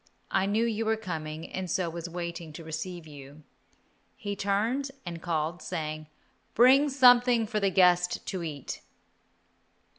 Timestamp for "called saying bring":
5.21-6.89